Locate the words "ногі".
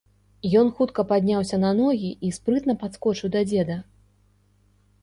1.81-2.09